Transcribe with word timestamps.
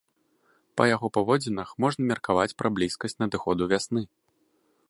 Па 0.79 0.87
яго 0.95 1.07
паводзінах 1.17 1.75
можна 1.85 2.01
меркаваць 2.13 2.57
пра 2.63 2.67
блізкасць 2.79 3.19
надыходу 3.25 3.73
вясны. 3.75 4.01